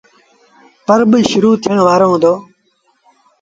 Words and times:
پرٻ 0.85 1.11
شروٚ 1.31 1.59
ٿيڻ 1.63 1.77
وآرو 1.85 2.07
هُݩدو 2.11 2.33